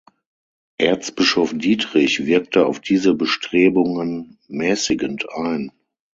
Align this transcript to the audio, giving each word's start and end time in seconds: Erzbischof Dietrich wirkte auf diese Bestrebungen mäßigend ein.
Erzbischof 0.79 1.53
Dietrich 1.55 2.25
wirkte 2.25 2.65
auf 2.65 2.79
diese 2.79 3.13
Bestrebungen 3.13 4.39
mäßigend 4.47 5.29
ein. 5.31 5.71